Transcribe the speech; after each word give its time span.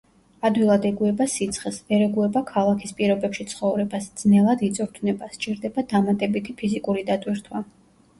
ადვილად 0.47 0.85
ეგუება 0.89 1.25
სიცხეს, 1.33 1.75
ვერ 1.91 2.05
ეგუება 2.05 2.41
ქალაქის 2.51 2.93
პირობებში 3.01 3.45
ცხოვრებას, 3.51 4.07
ძნელად 4.21 4.63
იწვრთნება, 4.69 5.29
სჭირდება 5.37 5.85
დამატებითი 5.93 6.57
ფიზიკური 6.63 7.05
დატვირთვა. 7.13 7.63